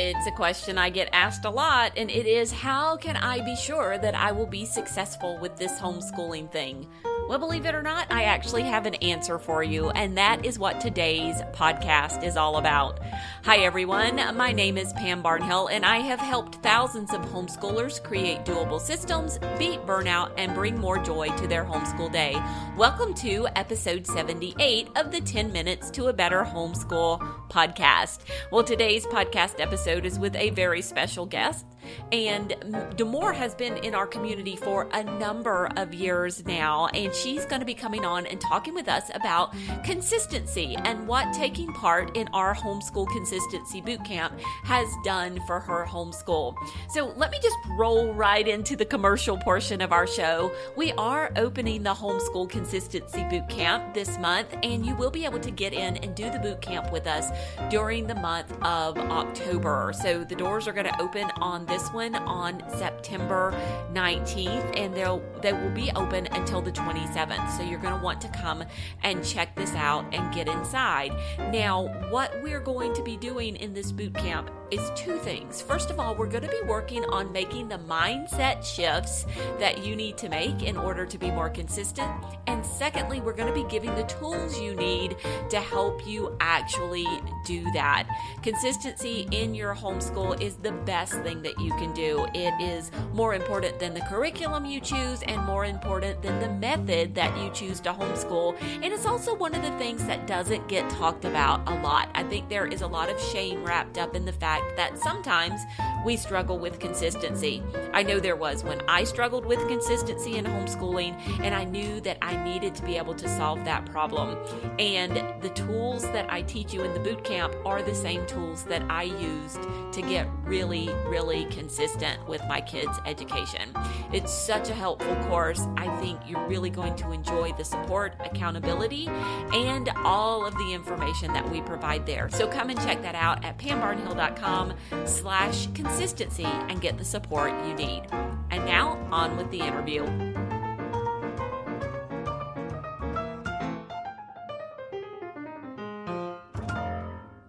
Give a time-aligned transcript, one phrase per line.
[0.00, 3.56] It's a question I get asked a lot, and it is how can I be
[3.56, 6.86] sure that I will be successful with this homeschooling thing?
[7.28, 10.58] Well, believe it or not, I actually have an answer for you, and that is
[10.58, 13.00] what today's podcast is all about.
[13.44, 14.16] Hi, everyone.
[14.34, 19.38] My name is Pam Barnhill, and I have helped thousands of homeschoolers create doable systems,
[19.58, 22.34] beat burnout, and bring more joy to their homeschool day.
[22.78, 27.20] Welcome to episode 78 of the 10 Minutes to a Better Homeschool
[27.50, 28.20] podcast.
[28.50, 31.66] Well, today's podcast episode is with a very special guest.
[32.12, 32.50] And
[32.96, 37.60] Damore has been in our community for a number of years now, and she's going
[37.60, 42.28] to be coming on and talking with us about consistency and what taking part in
[42.28, 46.54] our homeschool consistency boot camp has done for her homeschool.
[46.88, 50.52] So let me just roll right into the commercial portion of our show.
[50.76, 55.40] We are opening the homeschool consistency boot camp this month, and you will be able
[55.40, 57.30] to get in and do the boot camp with us
[57.70, 59.92] during the month of October.
[60.02, 63.52] So the doors are going to open on this this one on September
[63.92, 67.56] 19th, and they'll they will be open until the 27th.
[67.56, 68.64] So you're going to want to come
[69.04, 71.12] and check this out and get inside.
[71.52, 75.62] Now, what we're going to be doing in this boot camp is two things.
[75.62, 79.24] First of all, we're going to be working on making the mindset shifts
[79.58, 82.10] that you need to make in order to be more consistent.
[82.46, 85.16] And secondly, we're going to be giving the tools you need
[85.48, 87.06] to help you actually
[87.44, 88.08] do that.
[88.42, 92.26] Consistency in your homeschool is the best thing that you can do.
[92.34, 97.14] It is more important than the curriculum you choose and more important than the method
[97.14, 98.60] that you choose to homeschool.
[98.60, 102.10] And it's also one of the things that doesn't get talked about a lot.
[102.14, 105.60] I think there is a lot of shame wrapped up in the fact that sometimes
[106.04, 107.62] we struggle with consistency.
[107.92, 112.18] I know there was when I struggled with consistency in homeschooling, and I knew that
[112.22, 114.38] I needed to be able to solve that problem.
[114.78, 118.64] And the tools that I teach you in the boot camp are the same tools
[118.64, 123.72] that I used to get really, really consistent with my kids' education.
[124.12, 125.60] It's such a helpful course.
[125.76, 131.32] I think you're really going to enjoy the support, accountability, and all of the information
[131.34, 132.28] that we provide there.
[132.30, 137.74] So come and check that out at pambarnhill.com slash consistency and get the support you
[137.74, 138.02] need.
[138.50, 140.27] And now on with the interview.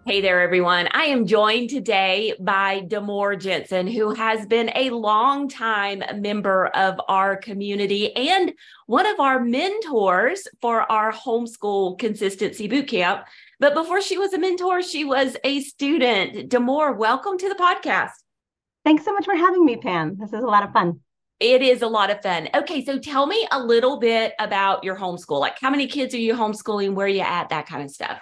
[0.10, 0.88] Hey there, everyone.
[0.90, 7.36] I am joined today by Damore Jensen, who has been a long-time member of our
[7.36, 8.52] community and
[8.88, 13.24] one of our mentors for our homeschool consistency bootcamp.
[13.60, 16.50] But before she was a mentor, she was a student.
[16.50, 18.14] Damore, welcome to the podcast.
[18.84, 20.18] Thanks so much for having me, Pam.
[20.18, 21.02] This is a lot of fun.
[21.40, 22.50] It is a lot of fun.
[22.56, 25.40] Okay, so tell me a little bit about your homeschool.
[25.40, 26.96] Like, how many kids are you homeschooling?
[26.96, 27.50] Where are you at?
[27.50, 28.20] That kind of stuff.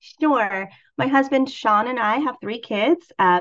[0.00, 0.68] Sure.
[0.96, 3.10] My husband Sean and I have three kids.
[3.18, 3.40] Uh,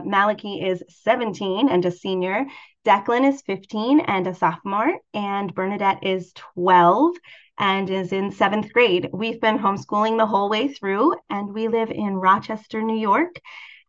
[0.62, 2.45] is 17 and a senior.
[2.85, 5.00] Declan is 15 and a sophomore.
[5.13, 7.16] And Bernadette is 12
[7.59, 9.09] and is in seventh grade.
[9.13, 13.39] We've been homeschooling the whole way through, and we live in Rochester, New York.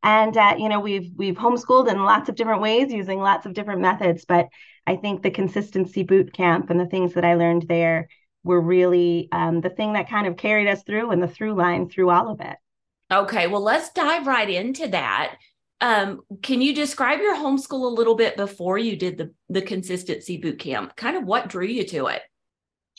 [0.03, 3.55] And uh, you know, we've we've homeschooled in lots of different ways, using lots of
[3.55, 4.25] different methods.
[4.25, 4.49] But
[4.87, 8.09] I think the consistency boot camp and the things that I learned there
[8.49, 11.89] were really um, the thing that kind of carried us through and the through line
[11.89, 12.57] through all of it.
[13.13, 15.37] Okay, well, let's dive right into that.
[15.81, 20.39] Um, can you describe your homeschool a little bit before you did the the consistency
[20.39, 20.97] boot camp?
[20.97, 22.23] Kind of what drew you to it?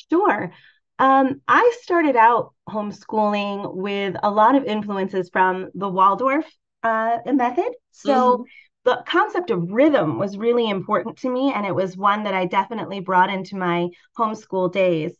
[0.10, 0.54] Sure.
[1.00, 6.46] Um, I started out homeschooling with a lot of influences from the Waldorf
[6.84, 7.72] uh, method.
[7.92, 8.44] So mm-hmm.
[8.86, 12.46] the concept of rhythm was really important to me, and it was one that I
[12.46, 13.88] definitely brought into my
[14.18, 15.14] homeschool days.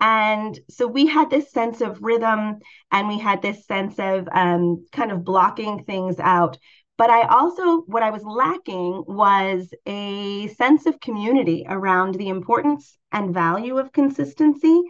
[0.00, 2.58] And so we had this sense of rhythm
[2.90, 6.58] and we had this sense of um, kind of blocking things out.
[6.96, 12.98] But I also, what I was lacking was a sense of community around the importance
[13.12, 14.82] and value of consistency.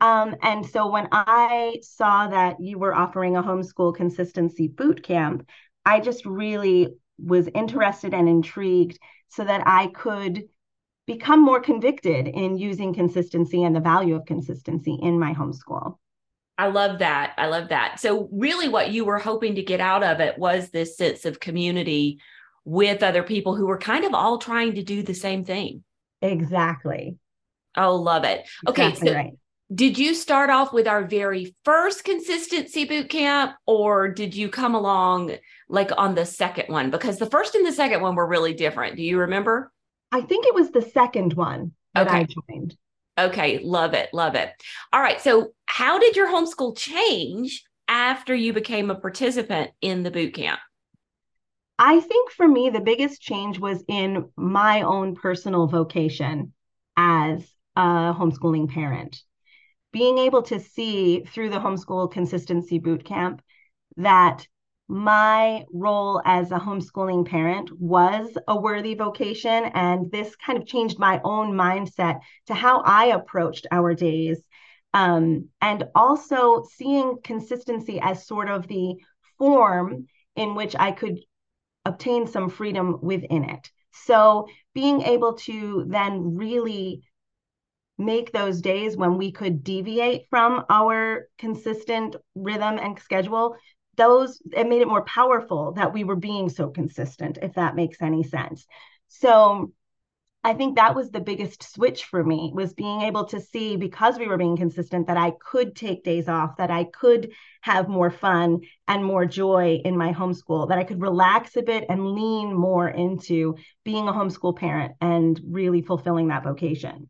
[0.00, 5.48] Um, and so when I saw that you were offering a homeschool consistency boot camp,
[5.84, 10.44] I just really was interested and intrigued so that I could
[11.08, 15.96] become more convicted in using consistency and the value of consistency in my homeschool.
[16.58, 17.32] I love that.
[17.38, 17.98] I love that.
[17.98, 21.40] So, really, what you were hoping to get out of it was this sense of
[21.40, 22.20] community
[22.64, 25.82] with other people who were kind of all trying to do the same thing.
[26.20, 27.16] Exactly.
[27.74, 28.46] Oh, love it.
[28.68, 28.88] Okay.
[28.88, 29.32] Exactly so, right.
[29.74, 34.74] did you start off with our very first consistency boot camp, or did you come
[34.74, 35.36] along
[35.70, 36.90] like on the second one?
[36.90, 38.96] Because the first and the second one were really different.
[38.96, 39.72] Do you remember?
[40.12, 42.16] I think it was the second one that okay.
[42.16, 42.76] I joined.
[43.18, 44.50] Okay, love it, love it.
[44.92, 50.10] All right, so how did your homeschool change after you became a participant in the
[50.10, 50.60] boot camp?
[51.78, 56.52] I think for me, the biggest change was in my own personal vocation
[56.96, 59.22] as a homeschooling parent.
[59.92, 63.42] Being able to see through the homeschool consistency boot camp
[63.96, 64.46] that
[64.88, 69.64] my role as a homeschooling parent was a worthy vocation.
[69.74, 74.42] And this kind of changed my own mindset to how I approached our days.
[74.94, 78.94] Um, and also seeing consistency as sort of the
[79.36, 81.18] form in which I could
[81.84, 83.70] obtain some freedom within it.
[83.92, 87.02] So being able to then really
[87.98, 93.56] make those days when we could deviate from our consistent rhythm and schedule
[93.98, 98.00] those it made it more powerful that we were being so consistent if that makes
[98.00, 98.66] any sense.
[99.08, 99.72] So
[100.44, 104.18] i think that was the biggest switch for me was being able to see because
[104.18, 108.10] we were being consistent that i could take days off that i could have more
[108.10, 112.54] fun and more joy in my homeschool that i could relax a bit and lean
[112.54, 117.08] more into being a homeschool parent and really fulfilling that vocation.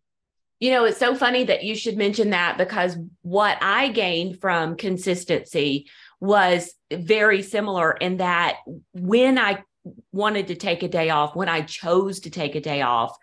[0.60, 4.76] You know, it's so funny that you should mention that because what I gained from
[4.76, 5.88] consistency
[6.20, 8.56] was very similar in that
[8.92, 9.62] when I
[10.12, 13.16] wanted to take a day off, when I chose to take a day off,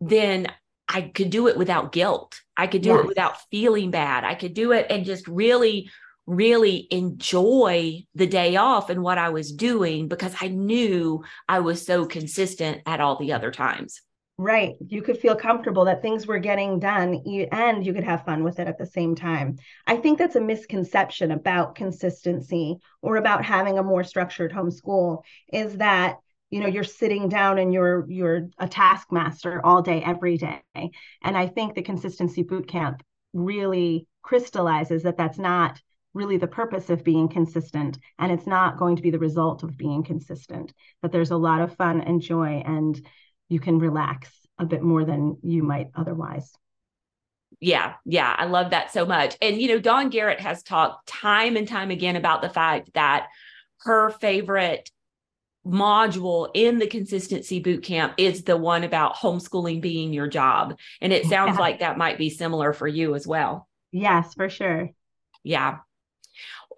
[0.00, 0.46] then
[0.88, 2.40] I could do it without guilt.
[2.56, 3.00] I could do yes.
[3.00, 4.24] it without feeling bad.
[4.24, 5.90] I could do it and just really,
[6.26, 11.84] really enjoy the day off and what I was doing because I knew I was
[11.84, 14.00] so consistent at all the other times.
[14.40, 14.76] Right.
[14.88, 17.22] You could feel comfortable that things were getting done
[17.52, 19.58] and you could have fun with it at the same time.
[19.86, 25.76] I think that's a misconception about consistency or about having a more structured homeschool is
[25.76, 30.62] that you know you're sitting down and you're you're a taskmaster all day every day.
[30.74, 33.02] And I think the consistency boot camp
[33.34, 35.82] really crystallizes that that's not
[36.14, 39.76] really the purpose of being consistent and it's not going to be the result of
[39.76, 40.72] being consistent
[41.02, 43.00] that there's a lot of fun and joy and
[43.50, 46.50] you can relax a bit more than you might otherwise.
[47.58, 49.36] Yeah, yeah, I love that so much.
[49.42, 53.26] And you know, Dawn Garrett has talked time and time again about the fact that
[53.80, 54.90] her favorite
[55.66, 60.78] module in the consistency boot camp is the one about homeschooling being your job.
[61.00, 61.60] And it sounds yeah.
[61.60, 63.68] like that might be similar for you as well.
[63.92, 64.90] Yes, for sure.
[65.42, 65.78] Yeah.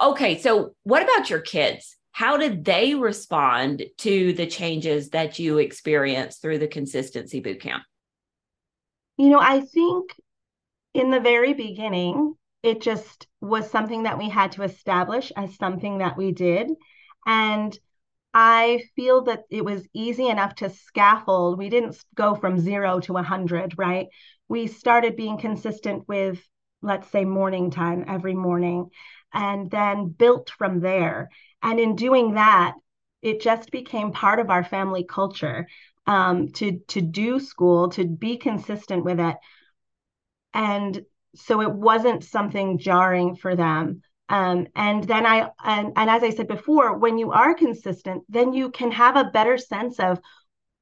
[0.00, 1.96] Okay, so what about your kids?
[2.12, 7.80] How did they respond to the changes that you experienced through the consistency bootcamp?
[9.16, 10.14] You know, I think
[10.94, 15.98] in the very beginning, it just was something that we had to establish as something
[15.98, 16.70] that we did.
[17.26, 17.76] And
[18.34, 21.58] I feel that it was easy enough to scaffold.
[21.58, 24.06] We didn't go from zero to 100, right?
[24.48, 26.40] We started being consistent with,
[26.82, 28.90] let's say, morning time every morning,
[29.32, 31.30] and then built from there.
[31.62, 32.74] And in doing that,
[33.22, 35.66] it just became part of our family culture
[36.06, 39.36] um, to to do school, to be consistent with it,
[40.54, 41.04] and
[41.34, 44.02] so it wasn't something jarring for them.
[44.28, 48.52] Um, and then I and, and as I said before, when you are consistent, then
[48.52, 50.20] you can have a better sense of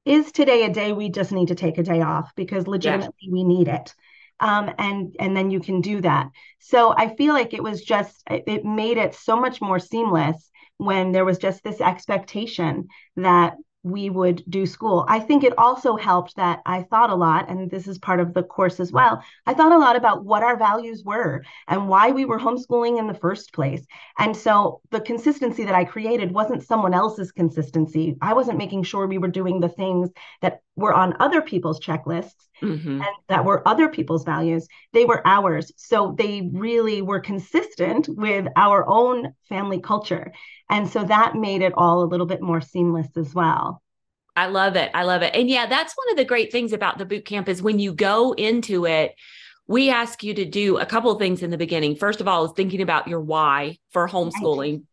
[0.05, 3.43] is today a day we just need to take a day off because legitimately we
[3.43, 3.95] need it.
[4.39, 6.29] Um, and and then you can do that.
[6.59, 10.50] So I feel like it was just it made it so much more seamless
[10.81, 15.05] when there was just this expectation that we would do school.
[15.07, 18.33] I think it also helped that I thought a lot, and this is part of
[18.33, 19.23] the course as well.
[19.45, 23.07] I thought a lot about what our values were and why we were homeschooling in
[23.07, 23.85] the first place.
[24.19, 28.17] And so the consistency that I created wasn't someone else's consistency.
[28.21, 30.09] I wasn't making sure we were doing the things
[30.41, 33.01] that were on other people's checklists mm-hmm.
[33.01, 34.67] and that were other people's values.
[34.93, 35.71] They were ours.
[35.75, 40.31] So they really were consistent with our own family culture.
[40.71, 43.81] And so that made it all a little bit more seamless as well.
[44.37, 44.89] I love it.
[44.93, 45.35] I love it.
[45.35, 47.93] And yeah, that's one of the great things about the boot camp is when you
[47.93, 49.13] go into it,
[49.67, 51.97] we ask you to do a couple of things in the beginning.
[51.97, 54.83] First of all, is thinking about your why for homeschooling, right.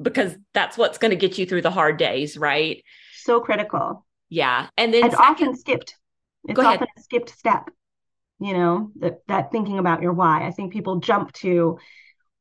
[0.00, 2.82] because that's what's going to get you through the hard days, right?
[3.16, 4.06] So critical.
[4.30, 4.68] Yeah.
[4.78, 5.96] And then it's second, often skipped.
[6.48, 7.68] It's often a skipped step,
[8.40, 10.46] you know, that that thinking about your why.
[10.46, 11.78] I think people jump to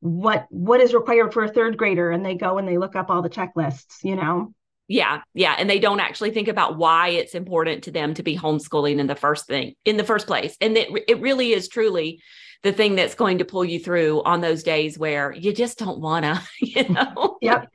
[0.02, 3.10] what what is required for a third grader and they go and they look up
[3.10, 4.54] all the checklists you know?
[4.88, 8.38] Yeah yeah and they don't actually think about why it's important to them to be
[8.38, 10.56] homeschooling in the first thing in the first place.
[10.62, 12.22] And it, it really is truly
[12.64, 16.00] the thing that's going to pull you through on those days where you just don't
[16.00, 17.38] want to you know?
[17.42, 17.68] Yep.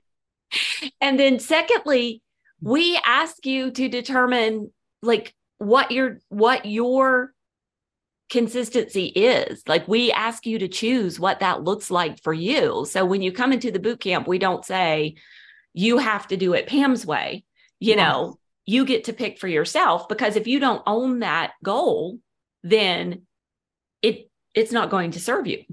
[1.01, 2.23] And then secondly
[2.61, 4.71] we ask you to determine
[5.03, 7.33] like what your what your
[8.31, 9.63] consistency is.
[9.67, 12.87] Like we ask you to choose what that looks like for you.
[12.89, 15.17] So when you come into the boot camp, we don't say
[15.75, 17.45] you have to do it Pam's way.
[17.81, 17.99] you yes.
[17.99, 22.19] know, you get to pick for yourself because if you don't own that goal,
[22.63, 23.23] then
[24.01, 25.65] it it's not going to serve you.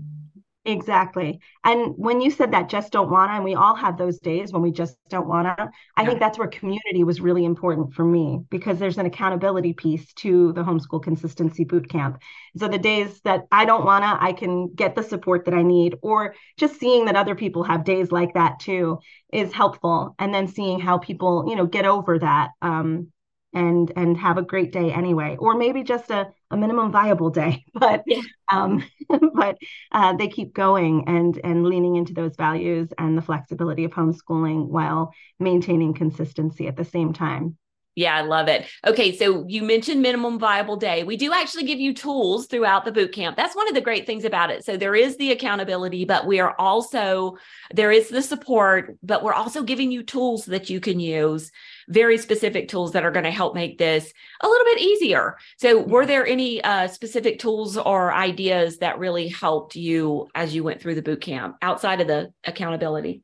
[0.68, 1.40] Exactly.
[1.64, 4.62] And when you said that just don't wanna, and we all have those days when
[4.62, 5.56] we just don't wanna,
[5.96, 6.06] I yeah.
[6.06, 10.52] think that's where community was really important for me because there's an accountability piece to
[10.52, 12.22] the homeschool consistency boot camp.
[12.58, 15.96] So the days that I don't wanna, I can get the support that I need,
[16.02, 19.00] or just seeing that other people have days like that too
[19.32, 20.16] is helpful.
[20.20, 22.50] And then seeing how people, you know, get over that.
[22.62, 23.08] Um,
[23.54, 27.64] and and have a great day anyway or maybe just a, a minimum viable day
[27.74, 28.22] but yeah.
[28.52, 28.84] um
[29.34, 29.58] but
[29.92, 34.68] uh, they keep going and and leaning into those values and the flexibility of homeschooling
[34.68, 37.58] while maintaining consistency at the same time
[37.98, 38.68] yeah, I love it.
[38.86, 41.04] Okay, so you mentioned minimum viable day.
[41.04, 43.36] We do actually give you tools throughout the boot camp.
[43.36, 44.64] That's one of the great things about it.
[44.64, 47.38] So there is the accountability, but we are also
[47.74, 51.52] there is the support, but we're also giving you tools that you can use,
[51.90, 55.36] very specific tools that are going to help make this a little bit easier.
[55.58, 60.64] So were there any uh, specific tools or ideas that really helped you as you
[60.64, 63.24] went through the boot camp outside of the accountability?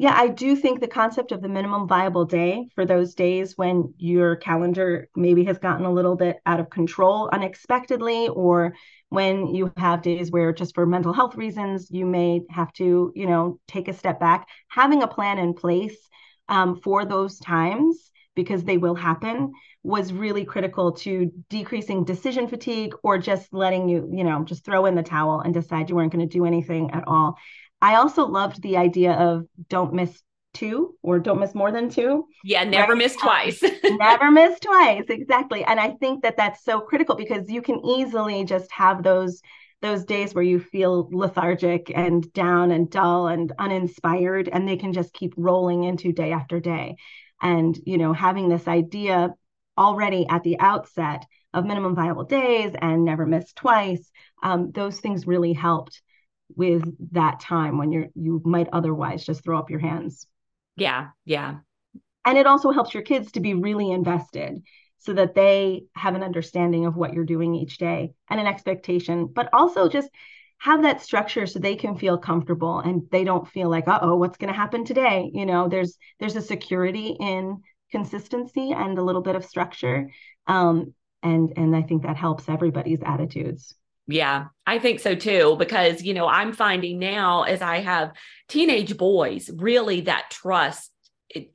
[0.00, 3.92] Yeah, I do think the concept of the minimum viable day for those days when
[3.98, 8.72] your calendar maybe has gotten a little bit out of control unexpectedly, or
[9.10, 13.26] when you have days where just for mental health reasons you may have to, you
[13.26, 16.08] know, take a step back, having a plan in place
[16.48, 19.52] um, for those times because they will happen
[19.82, 24.86] was really critical to decreasing decision fatigue or just letting you, you know, just throw
[24.86, 27.36] in the towel and decide you weren't going to do anything at all.
[27.82, 30.22] I also loved the idea of don't miss
[30.52, 32.26] two or don't miss more than two.
[32.44, 32.98] Yeah, never right?
[32.98, 33.62] miss twice.
[33.84, 35.64] never miss twice, exactly.
[35.64, 39.40] And I think that that's so critical because you can easily just have those
[39.82, 44.92] those days where you feel lethargic and down and dull and uninspired and they can
[44.92, 46.96] just keep rolling into day after day.
[47.40, 49.30] And you know, having this idea
[49.78, 54.10] already at the outset of minimum viable days and never miss twice,
[54.42, 56.02] um, those things really helped
[56.56, 60.26] with that time when you're you might otherwise just throw up your hands.
[60.76, 61.56] Yeah yeah.
[62.24, 64.62] And it also helps your kids to be really invested
[64.98, 69.26] so that they have an understanding of what you're doing each day and an expectation
[69.26, 70.10] but also just
[70.58, 74.36] have that structure so they can feel comfortable and they don't feel like uh-oh what's
[74.36, 75.30] going to happen today?
[75.32, 80.10] You know there's there's a security in consistency and a little bit of structure
[80.46, 83.74] um, and and i think that helps everybody's attitudes
[84.10, 85.56] yeah, I think so too.
[85.58, 88.12] Because, you know, I'm finding now as I have
[88.48, 90.90] teenage boys, really that trust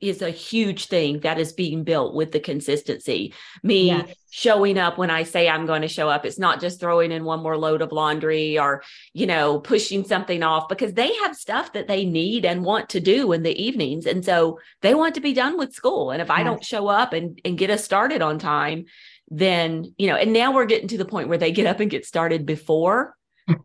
[0.00, 3.34] is a huge thing that is being built with the consistency.
[3.62, 4.14] Me yes.
[4.30, 6.24] showing up when I say I'm going to show up.
[6.24, 8.82] It's not just throwing in one more load of laundry or,
[9.12, 13.00] you know, pushing something off because they have stuff that they need and want to
[13.00, 14.06] do in the evenings.
[14.06, 16.10] And so they want to be done with school.
[16.10, 16.38] And if yes.
[16.38, 18.86] I don't show up and, and get us started on time,
[19.28, 21.90] then you know and now we're getting to the point where they get up and
[21.90, 23.16] get started before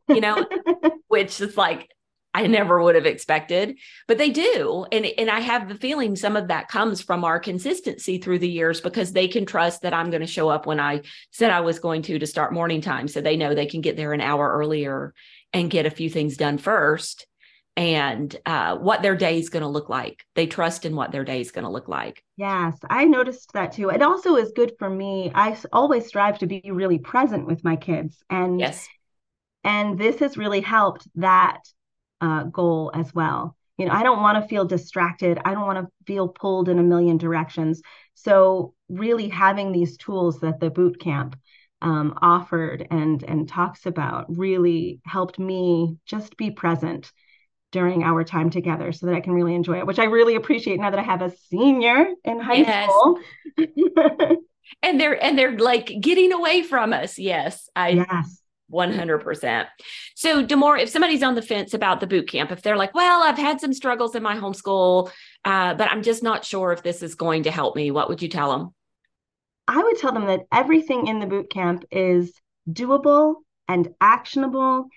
[0.10, 0.46] you know
[1.08, 1.90] which is like
[2.34, 3.78] I never would have expected,
[4.08, 4.86] but they do.
[4.92, 8.50] And, and I have the feeling some of that comes from our consistency through the
[8.50, 11.02] years because they can trust that I'm going to show up when I
[11.32, 13.10] said I was going to to start morning time.
[13.10, 15.14] So they know they can get there an hour earlier
[15.52, 17.28] and get a few things done first
[17.78, 20.26] and uh, what their day is going to look like.
[20.36, 22.24] They trust in what their day is going to look like.
[22.38, 23.90] Yes, I noticed that too.
[23.90, 25.32] It also is good for me.
[25.34, 28.88] I always strive to be really present with my kids, and yes,
[29.64, 31.60] and this has really helped that
[32.20, 33.56] uh, goal as well.
[33.78, 35.40] You know, I don't want to feel distracted.
[35.44, 37.82] I don't want to feel pulled in a million directions.
[38.14, 41.36] So, really having these tools that the boot camp
[41.82, 47.12] um, offered and and talks about really helped me just be present
[47.72, 50.80] during our time together so that I can really enjoy it, which I really appreciate
[50.80, 52.90] now that I have a senior in high yes.
[52.90, 53.20] school.
[54.84, 57.18] and they're and they're like getting away from us.
[57.18, 57.70] Yes.
[57.76, 58.42] I yes.
[58.72, 59.68] 100%.
[60.16, 63.22] So, Damore, if somebody's on the fence about the boot camp, if they're like, well,
[63.22, 65.12] I've had some struggles in my homeschool,
[65.44, 68.22] uh, but I'm just not sure if this is going to help me, what would
[68.22, 68.74] you tell them?
[69.68, 72.34] I would tell them that everything in the boot camp is
[72.70, 73.36] doable
[73.68, 74.88] and actionable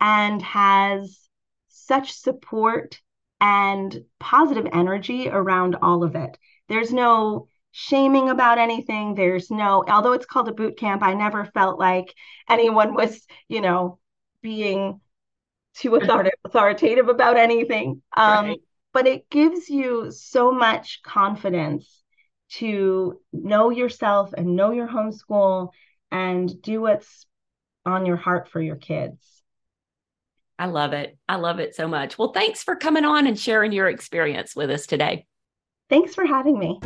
[0.00, 1.18] and has
[1.86, 3.00] such support
[3.40, 6.38] and positive energy around all of it.
[6.68, 9.14] There's no shaming about anything.
[9.14, 12.14] There's no, although it's called a boot camp, I never felt like
[12.48, 13.98] anyone was, you know,
[14.42, 15.00] being
[15.74, 15.96] too
[16.44, 18.02] authoritative about anything.
[18.16, 18.60] Um, right.
[18.92, 22.02] But it gives you so much confidence
[22.56, 25.70] to know yourself and know your homeschool
[26.10, 27.26] and do what's
[27.86, 29.41] on your heart for your kids.
[30.58, 31.16] I love it.
[31.28, 32.18] I love it so much.
[32.18, 35.26] Well, thanks for coming on and sharing your experience with us today.
[35.88, 36.80] Thanks for having me.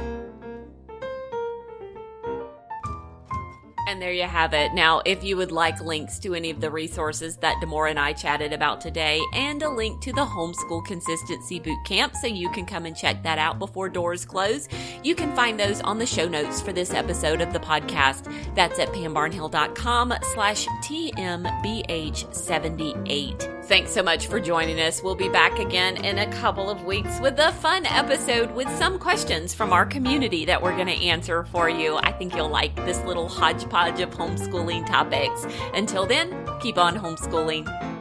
[3.87, 4.75] And there you have it.
[4.75, 8.12] Now, if you would like links to any of the resources that Demora and I
[8.12, 12.85] chatted about today, and a link to the Homeschool Consistency Bootcamp so you can come
[12.85, 14.68] and check that out before doors close,
[15.04, 18.25] you can find those on the show notes for this episode of the podcast.
[18.56, 23.55] That's at pambarnhill.com slash TMBH78.
[23.66, 25.02] Thanks so much for joining us.
[25.02, 28.96] We'll be back again in a couple of weeks with a fun episode with some
[28.96, 31.96] questions from our community that we're going to answer for you.
[31.96, 35.49] I think you'll like this little hodgepodge of homeschooling topics.
[35.75, 37.96] Until then, keep on homeschooling.